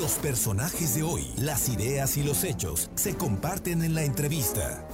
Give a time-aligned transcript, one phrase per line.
[0.00, 4.88] Los personajes de hoy, las ideas y los hechos se comparten en la entrevista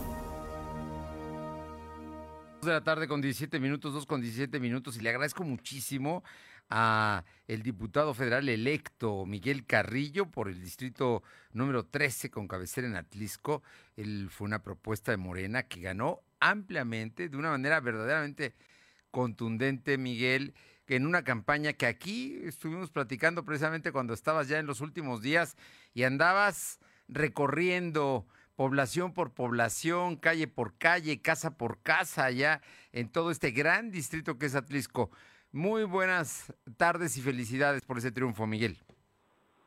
[2.60, 6.24] de la tarde con 17 minutos, 2 con 17 minutos, y le agradezco muchísimo
[6.68, 12.96] a el diputado federal electo Miguel Carrillo por el distrito número 13 con cabecera en
[12.96, 13.62] Atlisco.
[13.94, 18.56] Él fue una propuesta de Morena que ganó ampliamente, de una manera verdaderamente
[19.12, 20.52] contundente, Miguel,
[20.88, 25.56] en una campaña que aquí estuvimos platicando precisamente cuando estabas ya en los últimos días
[25.94, 32.62] y andabas recorriendo población por población, calle por calle, casa por casa, ya
[32.92, 35.10] en todo este gran distrito que es Atlisco.
[35.52, 38.76] Muy buenas tardes y felicidades por ese triunfo, Miguel.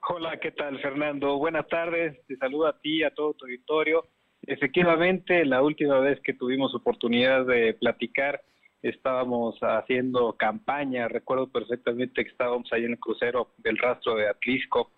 [0.07, 1.37] Hola, ¿qué tal, Fernando?
[1.37, 4.07] Buenas tardes, te saludo a ti, a todo tu auditorio.
[4.41, 8.41] Efectivamente, la última vez que tuvimos oportunidad de platicar,
[8.81, 14.91] estábamos haciendo campaña, recuerdo perfectamente que estábamos ahí en el crucero del rastro de Atlisco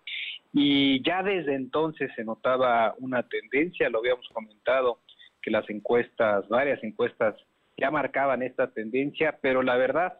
[0.52, 4.98] y ya desde entonces se notaba una tendencia, lo habíamos comentado,
[5.40, 7.34] que las encuestas, varias encuestas
[7.76, 10.18] ya marcaban esta tendencia, pero la verdad,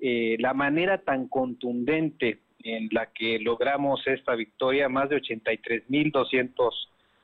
[0.00, 6.70] eh, la manera tan contundente en la que logramos esta victoria, más de 83.200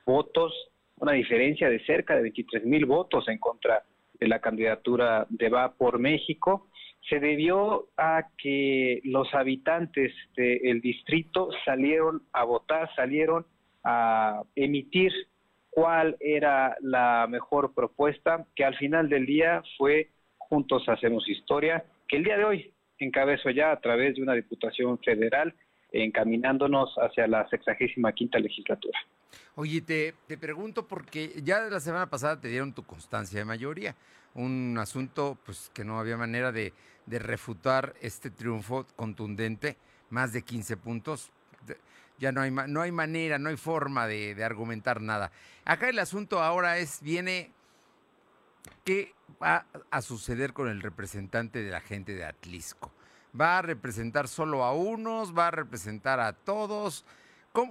[0.05, 0.53] votos,
[0.99, 5.99] una diferencia de cerca de 23.000 votos en contra de la candidatura de Va por
[5.99, 6.67] México,
[7.09, 13.45] se debió a que los habitantes del distrito salieron a votar, salieron
[13.83, 15.13] a emitir
[15.69, 22.17] cuál era la mejor propuesta, que al final del día fue Juntos Hacemos Historia, que
[22.17, 25.53] el día de hoy encabezo ya a través de una diputación federal,
[25.91, 28.99] encaminándonos hacia la sexagésima quinta legislatura.
[29.55, 33.95] Oye, te, te pregunto porque ya la semana pasada te dieron tu constancia de mayoría,
[34.33, 36.73] un asunto pues que no había manera de,
[37.05, 39.77] de refutar este triunfo contundente,
[40.09, 41.31] más de 15 puntos.
[42.19, 45.31] Ya no hay, no hay manera, no hay forma de, de argumentar nada.
[45.65, 47.51] Acá el asunto ahora es, viene,
[48.83, 52.91] ¿qué va a suceder con el representante de la gente de Atlisco?
[53.39, 55.37] ¿Va a representar solo a unos?
[55.37, 57.05] ¿Va a representar a todos?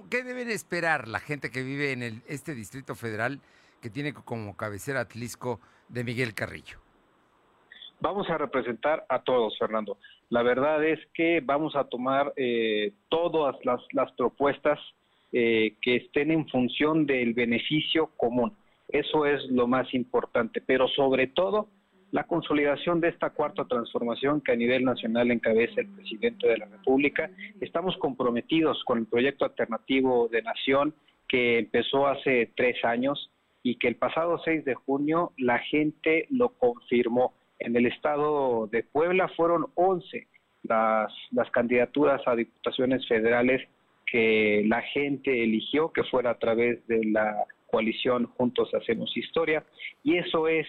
[0.09, 3.39] ¿Qué deben esperar la gente que vive en el, este Distrito Federal
[3.81, 6.79] que tiene como cabecera Atlisco de Miguel Carrillo?
[8.01, 9.97] Vamos a representar a todos, Fernando.
[10.29, 14.77] La verdad es que vamos a tomar eh, todas las, propuestas
[15.31, 18.57] eh, que estén en función del beneficio común.
[18.89, 21.69] Eso es lo más importante, pero sobre todo
[22.11, 26.65] la consolidación de esta cuarta transformación que a nivel nacional encabeza el presidente de la
[26.65, 27.29] República.
[27.59, 30.93] Estamos comprometidos con el proyecto alternativo de nación
[31.27, 33.29] que empezó hace tres años
[33.61, 37.33] y que el pasado 6 de junio la gente lo confirmó.
[37.59, 40.27] En el estado de Puebla fueron 11
[40.63, 43.67] las, las candidaturas a diputaciones federales
[44.09, 49.65] que la gente eligió, que fuera a través de la coalición Juntos Hacemos Historia,
[50.03, 50.65] y eso es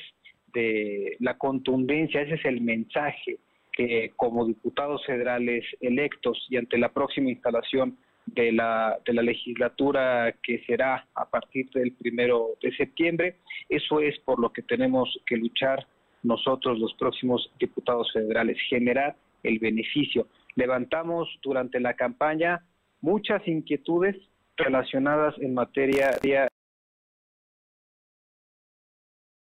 [0.52, 3.38] de la contundencia, ese es el mensaje
[3.72, 10.34] que como diputados federales electos y ante la próxima instalación de la, de la legislatura
[10.42, 13.36] que será a partir del primero de septiembre,
[13.68, 15.86] eso es por lo que tenemos que luchar
[16.22, 20.26] nosotros los próximos diputados federales, generar el beneficio.
[20.56, 22.64] Levantamos durante la campaña
[23.00, 24.16] muchas inquietudes
[24.56, 26.48] relacionadas en materia de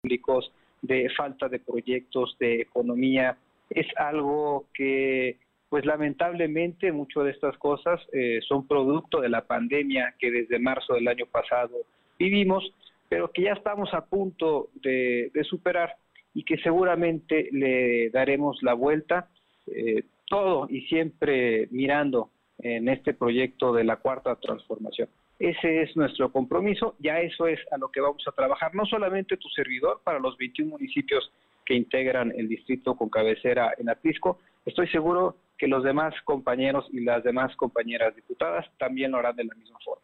[0.03, 0.53] públicos,
[0.83, 3.37] de falta de proyectos, de economía.
[3.71, 10.15] Es algo que, pues lamentablemente, muchas de estas cosas eh, son producto de la pandemia
[10.19, 11.77] que desde marzo del año pasado
[12.19, 12.73] vivimos,
[13.09, 15.97] pero que ya estamos a punto de, superar
[16.35, 19.29] y que seguramente le daremos la vuelta,
[19.67, 25.09] eh, todo y siempre mirando en este proyecto de la cuarta transformación.
[25.39, 29.37] Ese es nuestro compromiso, ya eso es a lo que vamos a trabajar, no solamente
[29.37, 31.31] tu servidor para los 21 municipios
[31.65, 37.01] que integran el distrito con cabecera en Atlisco, estoy seguro que los demás compañeros y
[37.01, 40.03] las demás compañeras diputadas también lo harán de la misma forma.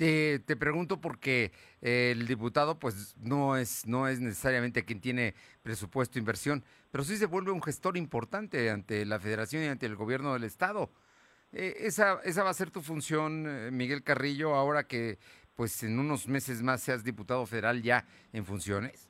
[0.00, 1.52] Te, pregunto porque
[1.82, 7.16] el diputado pues no es, no es necesariamente quien tiene presupuesto e inversión, pero sí
[7.16, 10.90] se vuelve un gestor importante ante la federación y ante el gobierno del estado.
[11.52, 15.18] Eh, esa, esa va a ser tu función, eh, Miguel Carrillo, ahora que
[15.56, 19.08] pues en unos meses más seas diputado federal ya en funciones.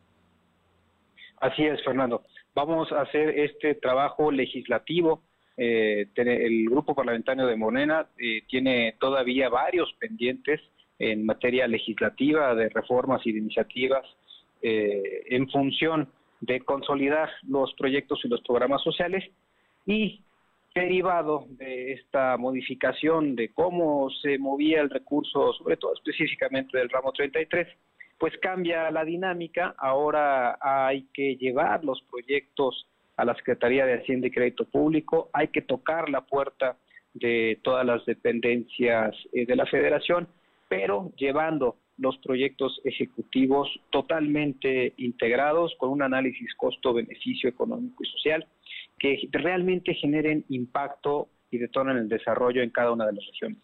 [1.40, 2.24] Así es, Fernando.
[2.54, 5.22] Vamos a hacer este trabajo legislativo.
[5.56, 8.08] Eh, el grupo parlamentario de Morena
[8.48, 10.60] tiene todavía varios pendientes
[10.98, 14.04] en materia legislativa de reformas y de iniciativas
[14.62, 16.08] en función
[16.40, 19.24] de consolidar los proyectos y los programas sociales
[19.86, 20.22] y
[20.74, 27.12] derivado de esta modificación de cómo se movía el recurso, sobre todo específicamente del ramo
[27.12, 27.66] 33,
[28.18, 29.74] pues cambia la dinámica.
[29.78, 32.86] Ahora hay que llevar los proyectos
[33.16, 36.76] a la Secretaría de Hacienda y Crédito Público, hay que tocar la puerta
[37.12, 40.26] de todas las dependencias eh, de la Federación,
[40.68, 48.46] pero llevando los proyectos ejecutivos totalmente integrados con un análisis costo-beneficio económico y social
[49.00, 53.58] que realmente generen impacto y detonen el desarrollo en cada una de las regiones.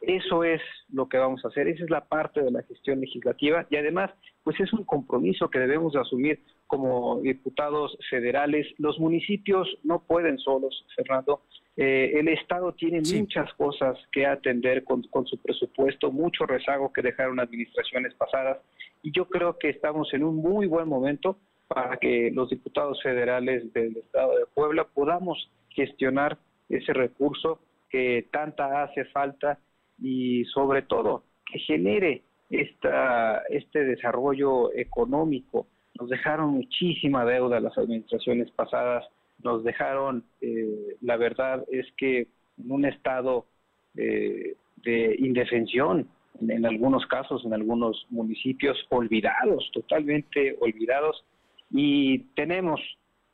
[0.00, 3.66] Eso es lo que vamos a hacer, esa es la parte de la gestión legislativa
[3.70, 4.10] y además,
[4.42, 8.66] pues es un compromiso que debemos asumir como diputados federales.
[8.78, 11.42] Los municipios no pueden solos, Fernando.
[11.76, 17.02] Eh, el Estado tiene muchas cosas que atender con, con su presupuesto, mucho rezago que
[17.02, 18.58] dejaron administraciones pasadas
[19.02, 21.36] y yo creo que estamos en un muy buen momento
[21.72, 26.36] para que los diputados federales del Estado de Puebla podamos gestionar
[26.68, 29.56] ese recurso que tanta hace falta
[30.02, 35.68] y sobre todo que genere esta, este desarrollo económico.
[36.00, 39.06] Nos dejaron muchísima deuda las administraciones pasadas,
[39.44, 42.26] nos dejaron, eh, la verdad es que
[42.58, 43.46] en un estado
[43.96, 46.08] eh, de indefensión,
[46.40, 51.24] en, en, algunos casos, en algunos municipios, olvidados, totalmente olvidados,
[51.70, 52.80] y tenemos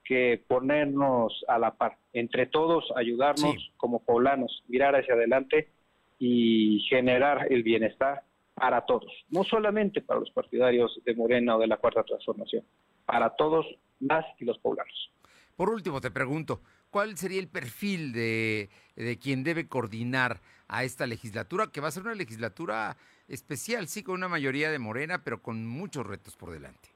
[0.04, 5.70] que ponernos a la par, entre todos ayudarnos como poblanos, mirar hacia adelante
[6.18, 8.22] y generar el bienestar
[8.54, 12.64] para todos, no solamente para los partidarios de Morena o de la Cuarta Transformación,
[13.04, 13.66] para todos
[14.00, 15.10] las y los poblanos.
[15.56, 16.60] Por último, te pregunto,
[16.90, 21.92] ¿cuál sería el perfil de, de quien debe coordinar a esta legislatura, que va a
[21.92, 22.96] ser una legislatura
[23.28, 26.95] especial, sí, con una mayoría de Morena, pero con muchos retos por delante?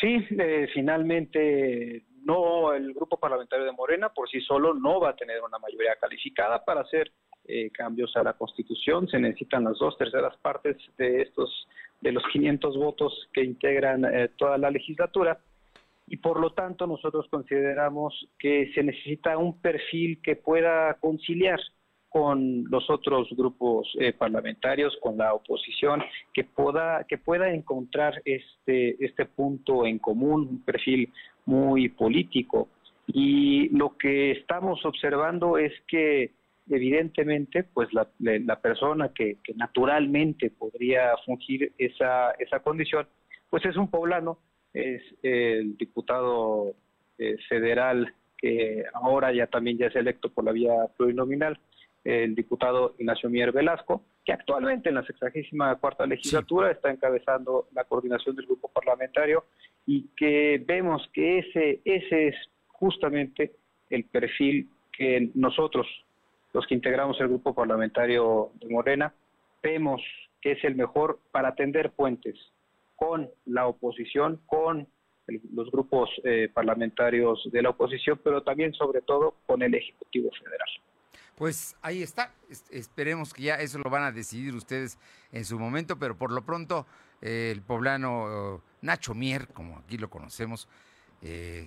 [0.00, 5.16] Sí, eh, finalmente no el grupo parlamentario de Morena por sí solo no va a
[5.16, 7.12] tener una mayoría calificada para hacer
[7.46, 9.08] eh, cambios a la Constitución.
[9.08, 11.68] Se necesitan las dos terceras partes de estos
[12.00, 15.38] de los 500 votos que integran eh, toda la legislatura
[16.06, 21.60] y por lo tanto nosotros consideramos que se necesita un perfil que pueda conciliar
[22.10, 26.02] con los otros grupos eh, parlamentarios, con la oposición,
[26.34, 31.12] que pueda, que pueda encontrar este, este punto en común, un perfil
[31.46, 32.68] muy político.
[33.06, 36.32] Y lo que estamos observando es que
[36.68, 43.06] evidentemente, pues la, la persona que, que, naturalmente podría fungir esa, esa condición,
[43.48, 44.38] pues es un poblano,
[44.72, 46.74] es el diputado
[47.18, 51.58] eh, federal que ahora ya también ya es electo por la vía plurinominal,
[52.04, 57.84] el diputado Ignacio Mier Velasco, que actualmente en la sexagésima cuarta legislatura está encabezando la
[57.84, 59.44] coordinación del grupo parlamentario
[59.86, 62.36] y que vemos que ese, ese es
[62.68, 63.52] justamente
[63.90, 65.86] el perfil que nosotros
[66.52, 69.14] los que integramos el grupo parlamentario de Morena,
[69.62, 70.02] vemos
[70.40, 72.36] que es el mejor para tender puentes
[72.96, 74.86] con la oposición, con
[75.26, 80.68] los grupos eh, parlamentarios de la oposición, pero también sobre todo con el Ejecutivo Federal.
[81.40, 82.34] Pues ahí está,
[82.68, 84.98] esperemos que ya eso lo van a decidir ustedes
[85.32, 86.86] en su momento, pero por lo pronto
[87.22, 90.68] eh, el poblano Nacho Mier, como aquí lo conocemos,
[91.22, 91.66] eh,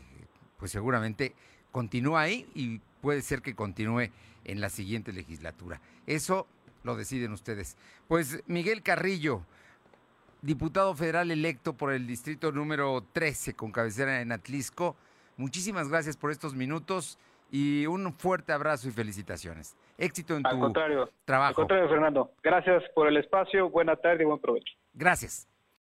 [0.60, 1.34] pues seguramente
[1.72, 4.12] continúa ahí y puede ser que continúe
[4.44, 5.82] en la siguiente legislatura.
[6.06, 6.46] Eso
[6.84, 7.76] lo deciden ustedes.
[8.08, 9.44] Pues Miguel Carrillo,
[10.44, 14.96] diputado federal electo por el distrito número 13 con cabecera en Atlisco,
[15.36, 17.18] muchísimas gracias por estos minutos
[17.54, 19.78] y un fuerte abrazo y felicitaciones.
[20.00, 21.50] Éxito en al tu contrario, trabajo.
[21.50, 22.32] Al contrario, Fernando.
[22.42, 24.74] Gracias por el espacio, buena tarde y buen provecho.
[24.92, 25.48] Gracias.